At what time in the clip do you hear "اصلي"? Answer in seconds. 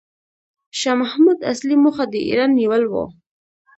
1.51-1.75